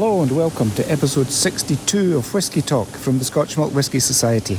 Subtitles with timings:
[0.00, 4.56] Hello and welcome to episode 62 of Whisky Talk from the Scotch Malt Whisky Society.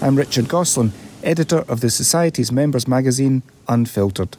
[0.00, 0.92] I'm Richard Goslan,
[1.24, 4.36] editor of the Society's members magazine, Unfiltered.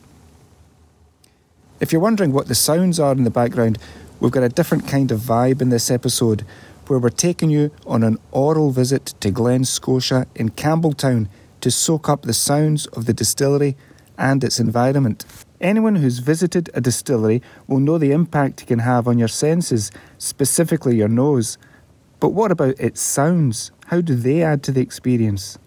[1.82, 3.80] If you're wondering what the sounds are in the background,
[4.22, 6.46] we've got a different kind of vibe in this episode
[6.88, 11.28] where we're taking you on an aural visit to Glen Scotia in Campbeltown
[11.60, 13.76] to soak up the sounds of the distillery
[14.20, 15.26] and its environment.
[15.60, 19.90] Anyone who's visited a distillery will know the impact it can have on your senses,
[20.20, 21.58] specifically your nose.
[22.20, 23.72] But what about its sounds?
[23.88, 25.58] How do they add to the experience?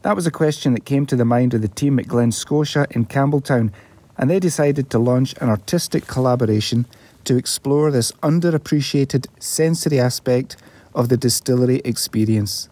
[0.00, 2.88] That was a question that came to the mind of the team at Glen Scotia
[2.90, 3.70] in Campbeltown,
[4.18, 6.86] and they decided to launch an artistic collaboration
[7.24, 10.56] to explore this underappreciated sensory aspect
[10.94, 12.68] of the distillery experience.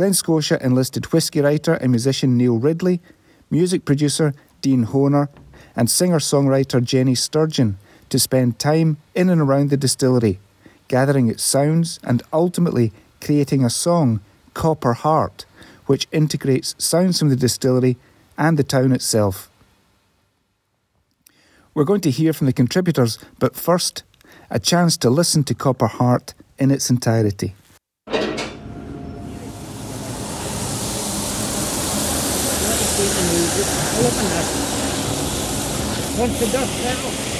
[0.00, 3.02] Glen Scotia enlisted whisky writer and musician Neil Ridley
[3.50, 5.28] music producer Dean Honer,
[5.76, 7.76] and singer songwriter Jenny Sturgeon
[8.08, 10.38] to spend time in and around the distillery,
[10.88, 14.20] gathering its sounds and ultimately creating a song,
[14.54, 15.44] Copper Heart,
[15.84, 17.98] which integrates sounds from the distillery
[18.38, 19.50] and the town itself.
[21.74, 24.04] We're going to hear from the contributors, but first,
[24.48, 27.54] a chance to listen to Copper Heart in its entirety.
[34.00, 34.46] Open it.
[36.18, 37.30] Once the dust settles.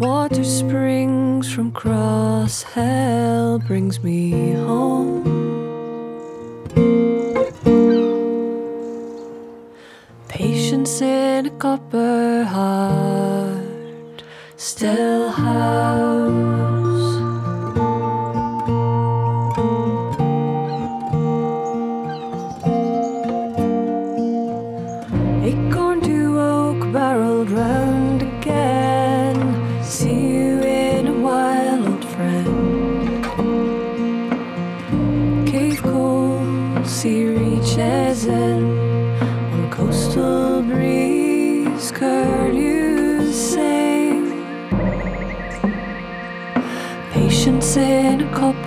[0.00, 5.22] Water springs from Crosshill brings me home.
[10.28, 14.22] Patience in a copper heart,
[14.56, 16.51] still house.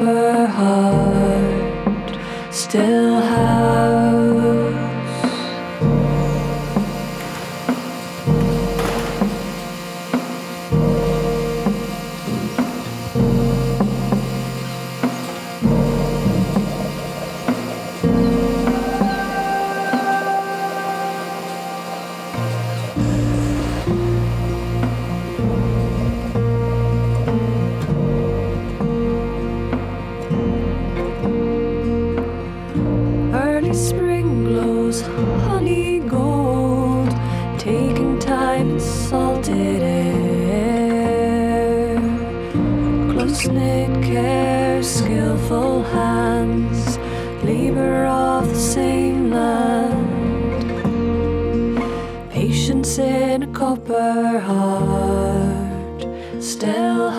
[0.05, 0.94] Copper heart
[43.45, 46.97] Passionate care, skillful hands,
[47.43, 50.57] labor of the same land.
[52.31, 56.07] Patience in a copper heart,
[56.41, 57.11] still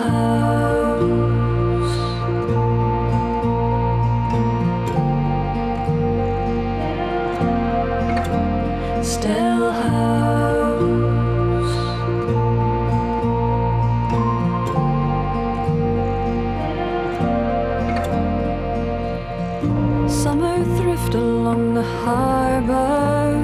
[20.23, 23.37] summer thrift along the harbor.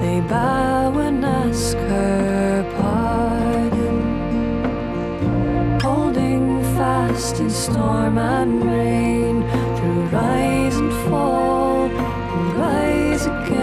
[0.00, 3.98] They bow and ask her pardon.
[5.80, 9.44] Holding fast in storm and rain,
[9.76, 11.86] through rise and fall,
[12.34, 13.54] and rise again.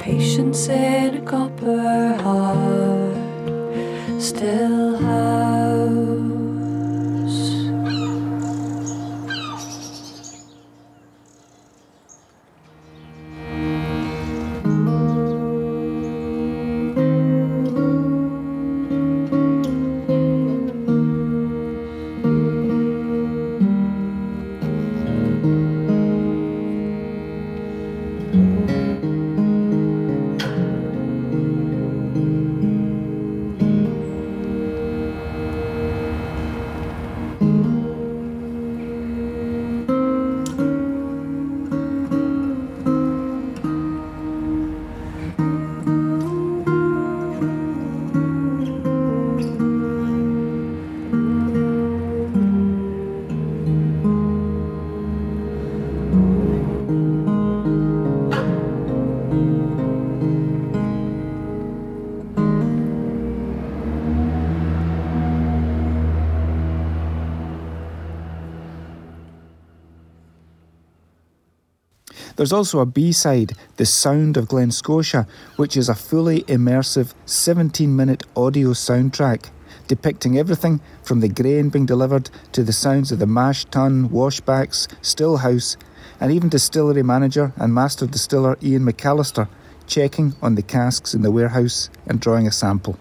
[0.00, 3.16] Patience in a copper heart,
[4.22, 4.73] still.
[72.44, 75.26] There's also a B side, The Sound of Glen Scotia,
[75.56, 79.48] which is a fully immersive 17 minute audio soundtrack
[79.88, 84.94] depicting everything from the grain being delivered to the sounds of the mash tun, washbacks,
[85.00, 85.78] still house,
[86.20, 89.48] and even distillery manager and master distiller Iain McAlister
[89.86, 92.98] checking on the casks in the warehouse and drawing a sample.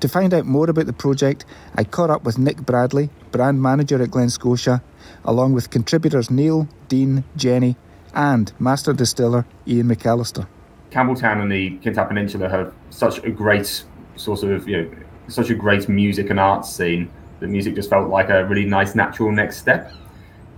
[0.00, 1.44] To find out more about the project,
[1.74, 4.82] I caught up with Nick Bradley, brand manager at Glen Scotia,
[5.26, 7.76] along with contributors Neil, Dean, Jenny,
[8.14, 10.46] and master distiller Iain McAlister.
[10.90, 13.84] Campbeltown and the Kintyre Peninsula have such a great
[14.16, 14.90] sort of, you know,
[15.28, 17.10] such a great music and arts scene.
[17.40, 19.92] The music just felt like a really nice, natural next step.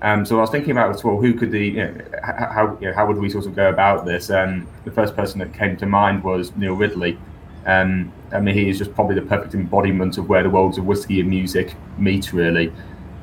[0.03, 2.95] Um, so I was thinking about, well, who could the, you know, how, you know,
[2.95, 4.29] how would we sort of go about this?
[4.31, 7.19] Um, the first person that came to mind was Neil Ridley.
[7.65, 10.85] Um, I mean, he is just probably the perfect embodiment of where the worlds of
[10.85, 12.73] whiskey and music meet, really.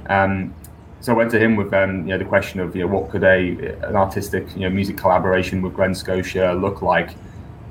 [0.07, 0.53] Um,
[1.03, 3.09] so I went to him with um, you know the question of you know what
[3.09, 7.09] could a an artistic you know music collaboration with Glen Scotia look like,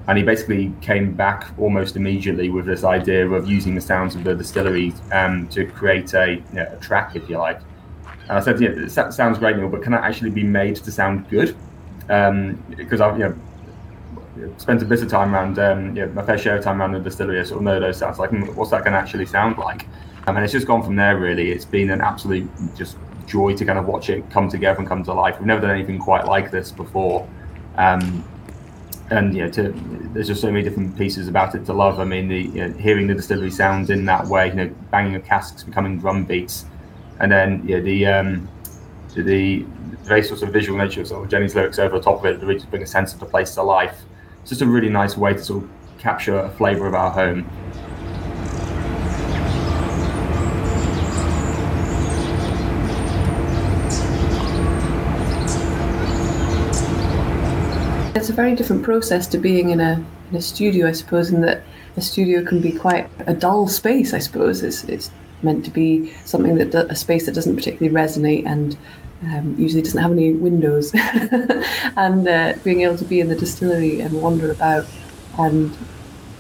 [0.07, 4.23] and he basically came back almost immediately with this idea of using the sounds of
[4.23, 7.59] the distillery um, to create a, you know, a track, if you like.
[8.29, 10.93] And I said, yeah, that sounds great, Neil, but can that actually be made to
[10.93, 11.57] sound good?
[12.11, 13.35] Um, because I've you
[14.37, 17.01] know spent a bit of time around, um, my fair share of time around the
[17.01, 17.41] distillery.
[17.41, 18.19] I sort of know those sounds.
[18.19, 19.87] Like, hmm, what's that going to actually sound like?
[20.27, 21.17] Um, and it's just gone from there.
[21.17, 22.47] Really, it's been an absolute
[22.77, 22.99] just
[23.33, 25.39] joy to kind of watch it come together and come to life.
[25.39, 27.27] We've never done anything quite like this before.
[27.77, 28.23] Um,
[29.11, 29.73] and yeah, to,
[30.13, 31.99] there's just so many different pieces about it to love.
[31.99, 35.15] I mean, the you know, hearing the distillery sounds in that way, you know, banging
[35.15, 36.67] of casks becoming drum beats,
[37.21, 38.49] and then yeah, the um,
[39.15, 39.65] the
[40.05, 42.45] very sort of visual nature of sort of Jenny's lyrics over the top of it
[42.45, 44.01] really bring a sense of the place to life.
[44.41, 47.49] It's just a really nice way to sort of capture a flavour of our home.
[58.33, 61.63] A very different process to being in a in a studio, I suppose, in that
[61.97, 64.15] a studio can be quite a dull space.
[64.15, 65.11] I suppose it's it's
[65.43, 68.77] meant to be something that a space that doesn't particularly resonate and
[69.25, 70.93] um, usually doesn't have any windows.
[70.95, 74.87] and uh, being able to be in the distillery and wander about
[75.39, 75.77] and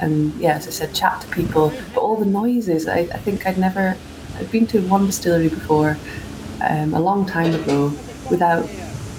[0.01, 1.73] and yeah, as I said, chat to people.
[1.95, 3.97] But all the noises, I, I think I'd never
[4.39, 5.99] I'd been to one distillery before
[6.63, 7.93] um, a long time ago
[8.31, 8.67] without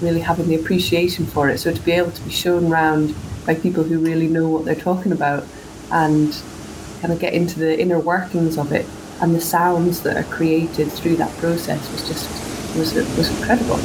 [0.04, 1.58] really having the appreciation for it.
[1.58, 3.14] So to be able to be shown around
[3.46, 5.44] by people who really know what they're talking about
[5.90, 6.32] and
[7.00, 8.86] kind of get into the inner workings of it
[9.20, 12.28] and the sounds that are created through that process was just
[12.76, 13.76] was was incredible.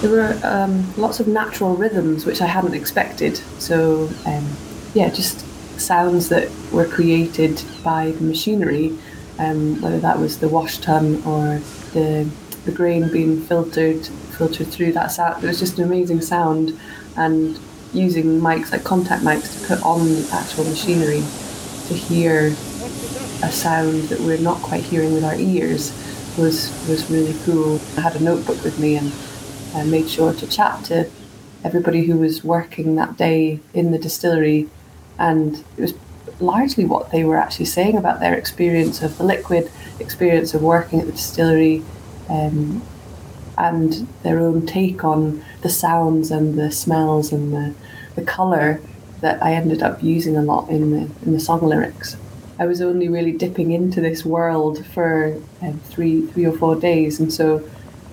[0.00, 3.36] There were um, lots of natural rhythms which I hadn't expected.
[3.58, 4.48] So um,
[4.94, 5.44] yeah, just
[5.78, 8.96] sounds that were created by the machinery
[9.38, 11.60] um, whether that was the wash tun or
[11.92, 12.28] the
[12.64, 14.04] the grain being filtered
[14.36, 15.42] filtered through that sound.
[15.42, 16.78] It was just an amazing sound,
[17.16, 17.58] and
[17.92, 21.22] using mics like contact mics to put on the actual machinery
[21.88, 22.48] to hear
[23.42, 25.92] a sound that we're not quite hearing with our ears
[26.36, 27.80] was was really cool.
[27.96, 29.12] I had a notebook with me and
[29.74, 31.08] I made sure to chat to
[31.64, 34.68] everybody who was working that day in the distillery,
[35.18, 35.94] and it was
[36.40, 41.00] largely what they were actually saying about their experience of the liquid, experience of working
[41.00, 41.82] at the distillery,
[42.28, 42.82] um,
[43.56, 47.74] and their own take on the sounds and the smells and the,
[48.14, 48.80] the colour
[49.20, 52.16] that I ended up using a lot in the in the song lyrics.
[52.60, 57.18] I was only really dipping into this world for um, three three or four days,
[57.18, 57.68] and so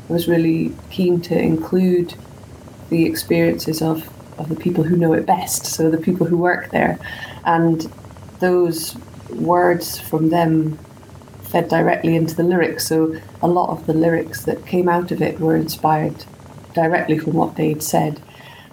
[0.09, 2.15] I was really keen to include
[2.89, 4.07] the experiences of,
[4.39, 6.99] of the people who know it best, so the people who work there,
[7.45, 7.91] and
[8.39, 8.95] those
[9.29, 10.77] words from them
[11.43, 12.87] fed directly into the lyrics.
[12.87, 16.25] So a lot of the lyrics that came out of it were inspired
[16.73, 18.21] directly from what they'd said.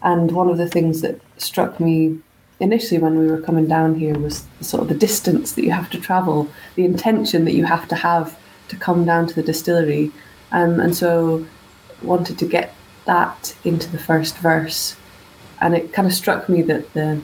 [0.02, 2.18] And one of the things that struck me
[2.60, 5.90] initially when we were coming down here was sort of the distance that you have
[5.90, 8.38] to travel, the intention that you have to have
[8.68, 10.10] to come down to the distillery.
[10.50, 11.46] Um, and so
[12.02, 14.96] wanted to get that into the first verse.
[15.60, 17.20] And it kind of struck me that the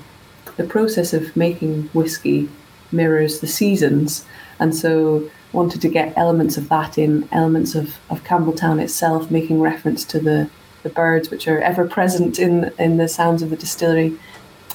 [0.58, 2.48] the process of making whiskey
[2.92, 4.26] mirrors the seasons,
[4.58, 9.60] and so wanted to get elements of that in, elements of, of Campbeltown itself, making
[9.60, 10.50] reference to the
[10.84, 14.16] the birds, which are ever present in in the sounds of the distillery,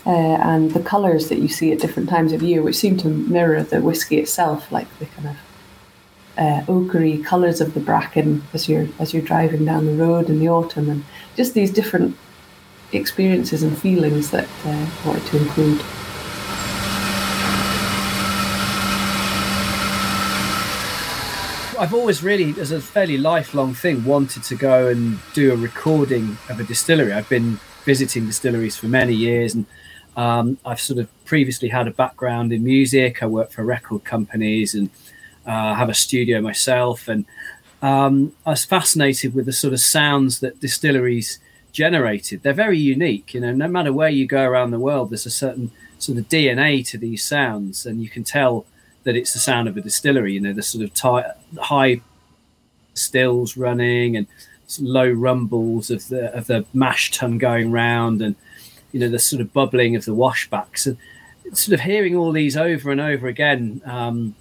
[0.05, 3.07] uh, and the colours that you see at different times of year, which seem to
[3.07, 5.37] mirror the whiskey itself, like the kind of
[6.37, 10.39] uh, ochre colours of the bracken as you're as you're driving down the road in
[10.39, 11.03] the autumn, and
[11.35, 12.15] just these different
[12.97, 15.83] experiences and feelings that uh, I wanted to include.
[21.79, 26.37] I've always really, as a fairly lifelong thing, wanted to go and do a recording
[26.49, 27.11] of a distillery.
[27.11, 29.65] I've been visiting distilleries for many years, and
[30.15, 33.21] um, I've sort of previously had a background in music.
[33.21, 34.89] I work for record companies and
[35.45, 37.25] uh, have a studio myself, and
[37.81, 41.39] um, I was fascinated with the sort of sounds that distilleries
[41.73, 42.43] generated.
[42.43, 43.33] They're very unique.
[43.33, 46.29] You know, no matter where you go around the world, there's a certain sort of
[46.29, 48.65] DNA to these sounds, and you can tell
[49.03, 50.33] that it's the sound of a distillery.
[50.33, 51.25] You know, the sort of tight,
[51.59, 51.99] high
[52.93, 54.27] stills running and
[54.79, 58.35] low rumbles of the of the mash tun going round, and
[58.93, 60.97] you know the sort of bubbling of the washbacks, and
[61.57, 63.81] sort of hearing all these over and over again.
[63.83, 64.35] Um,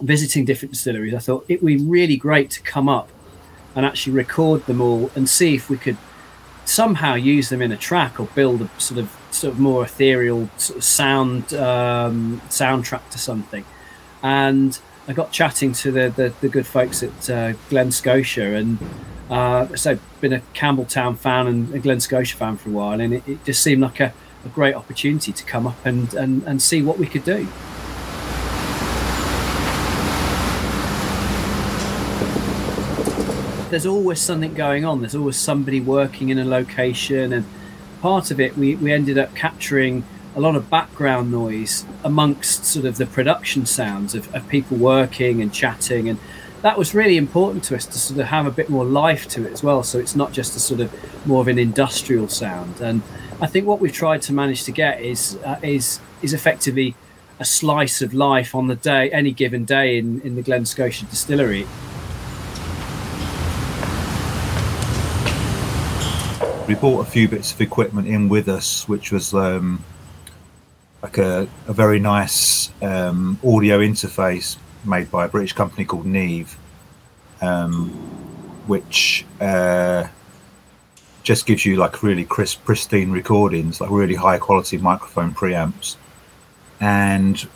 [0.00, 3.10] visiting different distilleries, I thought it would be really great to come up
[3.76, 5.98] and actually record them all and see if we could
[6.70, 10.48] somehow use them in a track or build a sort of sort of more ethereal
[10.56, 13.64] sort of sound um, soundtrack to something
[14.22, 18.78] and I got chatting to the the, the good folks at uh, Glen Scotia, and
[19.28, 23.14] uh, so been a Campbeltown fan and a Glen Scotia fan for a while, and
[23.14, 24.12] it, it just seemed like a,
[24.44, 27.48] a, great opportunity to come up and, and and see what we could do.
[33.70, 35.00] There's always something going on.
[35.00, 37.44] There's always somebody working in a location, and
[38.00, 40.04] part of it we, we ended up capturing
[40.36, 45.42] a lot of background noise amongst sort of the production sounds of, of people working
[45.42, 46.18] and chatting and
[46.62, 49.44] that was really important to us to sort of have a bit more life to
[49.46, 52.80] it as well so it's not just a sort of more of an industrial sound
[52.80, 53.02] and
[53.40, 56.94] i think what we've tried to manage to get is uh, is is effectively
[57.40, 61.04] a slice of life on the day any given day in in the glen scotia
[61.06, 61.66] distillery
[66.70, 69.84] we bought a few bits of equipment in with us which was um,
[71.02, 76.56] like a, a very nice um, audio interface made by a British company called Neve,
[77.40, 77.88] um,
[78.68, 80.06] which uh,
[81.24, 85.96] just gives you like really crisp, pristine recordings, like really high quality microphone preamps.
[86.78, 87.48] And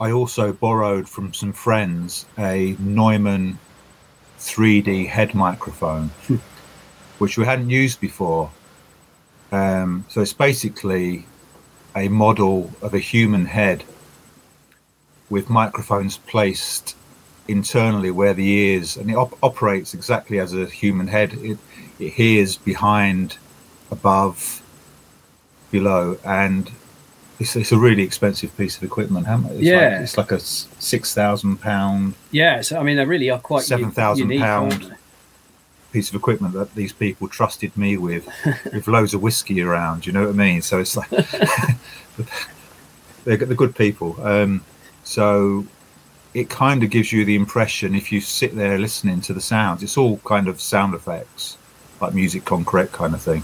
[0.00, 3.58] I also borrowed from some friends a Neumann
[4.38, 6.10] 3D head microphone,
[7.18, 8.52] which we hadn't used before.
[9.52, 11.26] Um, so it's basically
[11.96, 13.84] a model of a human head
[15.28, 16.96] with microphones placed
[17.48, 21.34] internally where the ears and it op- operates exactly as a human head.
[21.34, 21.58] It,
[21.98, 23.38] it hears behind
[23.90, 24.62] above
[25.70, 26.70] below and
[27.40, 29.26] it's, it's a really expensive piece of equipment.
[29.28, 29.76] It's yeah.
[29.76, 33.62] like, it's like a six thousand pound yeah so i mean they really are quite
[33.62, 34.94] seven thousand pound
[35.92, 38.28] piece of equipment that these people trusted me with,
[38.72, 40.06] with loads of whiskey around.
[40.06, 40.62] You know what I mean?
[40.62, 41.10] So it's like
[43.24, 44.16] they're, they're good people.
[44.24, 44.64] Um,
[45.04, 45.66] so
[46.34, 49.82] it kind of gives you the impression if you sit there listening to the sounds,
[49.82, 51.56] it's all kind of sound effects,
[52.00, 53.42] like musique concrète kind of thing.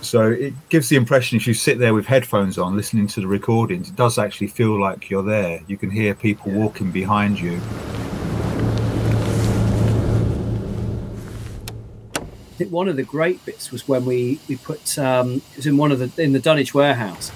[0.00, 3.26] So it gives the impression if you sit there with headphones on, listening to the
[3.26, 5.60] recordings, it does actually feel like you're there.
[5.66, 6.58] You can hear people yeah.
[6.58, 7.60] walking behind you.
[12.64, 15.76] Think one of the great bits was when we we put um, it was in
[15.76, 17.30] one of the in the Dunwich warehouse,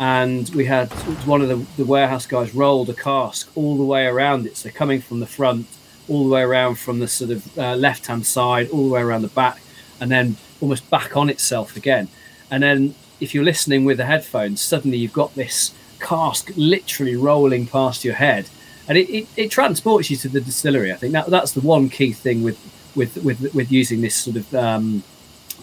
[0.00, 0.90] and we had
[1.24, 4.70] one of the, the warehouse guys rolled a cask all the way around it, so
[4.70, 5.66] coming from the front,
[6.08, 9.00] all the way around from the sort of uh, left hand side, all the way
[9.00, 9.60] around the back,
[10.00, 12.08] and then almost back on itself again,
[12.50, 17.66] and then if you're listening with the headphones, suddenly you've got this cask literally rolling
[17.66, 18.48] past your head,
[18.88, 20.92] and it, it, it transports you to the distillery.
[20.92, 21.12] I think.
[21.12, 22.58] That that's the one key thing with
[22.94, 25.02] with with with using this sort of um,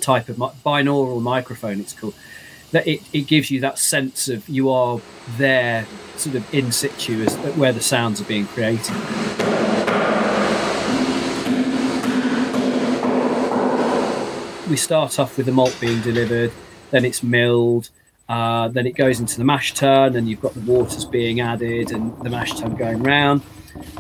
[0.02, 1.80] type of binaural microphone.
[1.80, 2.16] It's called
[2.72, 5.02] that it, it gives you that sense of you are
[5.38, 8.96] there, sort of in situ, as where the sounds are being created.
[14.70, 16.52] We start off with the malt being delivered,
[16.92, 17.90] then it's milled,
[18.28, 21.92] uh, then it goes into the mash tun, and you've got the waters being added
[21.92, 23.42] and the mash tun going round.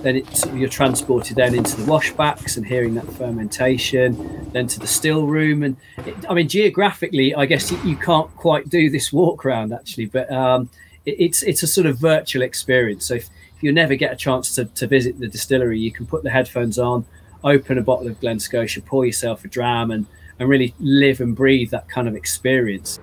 [0.01, 4.87] Then it's, you're transported then into the washbacks and hearing that fermentation, then to the
[4.87, 5.63] still room.
[5.63, 9.73] And it, I mean, geographically, I guess you, you, can't quite do this walk around
[9.73, 10.69] actually, but um,
[11.05, 13.05] it, it's it's a sort of virtual experience.
[13.05, 16.05] So if, if you never get a chance to, to visit the distillery, you can
[16.05, 17.05] put the headphones on,
[17.43, 20.05] open a bottle of Glen Scotia, pour yourself a dram, and
[20.39, 22.99] and really live and breathe that kind of experience.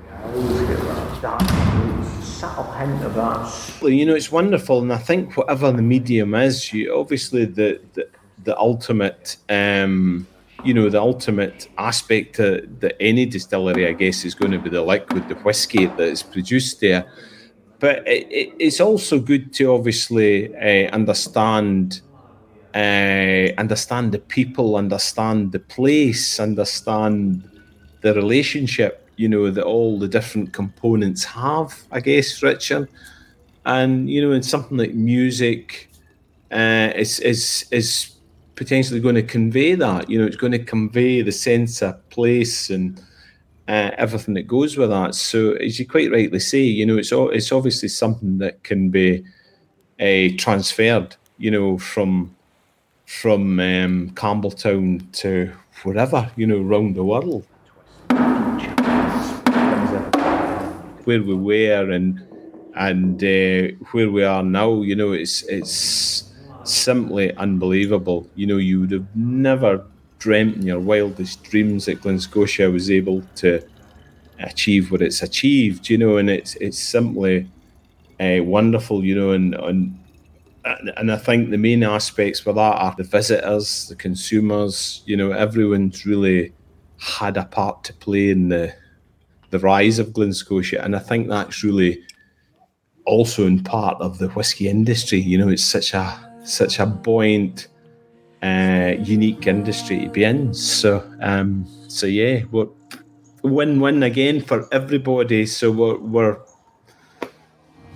[3.81, 7.81] Well, you know, it's wonderful, and I think whatever the medium is, you obviously the
[7.95, 8.09] the,
[8.45, 10.27] the ultimate, um,
[10.65, 14.83] you know, the ultimate aspect that any distillery, I guess, is going to be the
[14.83, 17.07] liquid, the whiskey that is produced there.
[17.79, 22.01] But it, it, it's also good to obviously uh, understand
[22.75, 27.43] uh, understand the people, understand the place, understand
[28.03, 32.89] the relationship, you know, that all the different components have, I guess, Richard.
[33.65, 35.91] And, you know, in something like music
[36.53, 38.13] uh, is, is, is
[38.55, 42.71] potentially going to convey that, you know, it's going to convey the sense of place
[42.71, 43.01] and
[43.69, 45.15] uh, everything that goes with that.
[45.15, 49.25] So, as you quite rightly say, you know, it's, it's obviously something that can be
[50.01, 52.35] uh, transferred, you know, from
[53.07, 55.53] from um, Campbeltown to
[55.85, 57.47] wherever, you know, around the world.
[61.07, 62.21] Where we were and
[62.75, 66.33] and uh, where we are now, you know, it's it's
[66.65, 68.31] simply unbelievable.
[68.35, 69.87] You know, you would have never
[70.19, 73.63] dreamt in your wildest dreams that Glen Scotia was able to
[74.41, 75.91] achieve what it's achieved.
[75.91, 77.51] You know, and it's it's simply
[78.21, 79.05] uh, wonderful.
[79.05, 79.99] You know, and and
[80.97, 85.03] and I think the main aspects for that are the visitors, the consumers.
[85.07, 86.55] You know, everyone's really
[86.99, 88.75] had a part to play in the
[89.51, 92.03] the rise of Glen Scotia, and I think that's really
[93.05, 95.21] also in part of the whiskey industry.
[95.21, 96.07] You know, it's such a
[96.45, 97.69] such a buoyant,
[98.43, 100.55] uh, unique industry to be in.
[100.55, 102.69] So, um, so yeah, we're
[103.43, 105.47] win-win again for everybody.
[105.47, 106.39] So we're we're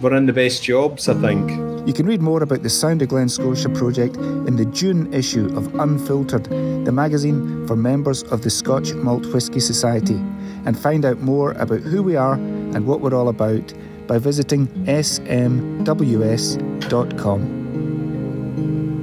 [0.00, 1.50] we're in the best jobs, I think.
[1.86, 5.54] You can read more about the Sound of Glen Scotia project in the June issue
[5.56, 6.44] of Unfiltered,
[6.84, 10.18] the magazine for members of the Scotch Malt Whisky Society,
[10.64, 13.72] and find out more about who we are and what we're all about
[14.06, 15.38] by visiting smws.com.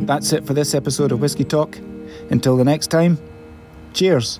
[0.05, 1.77] That's it for this episode of Whisky Talk.
[2.29, 3.17] Until the next time,
[3.93, 4.39] cheers.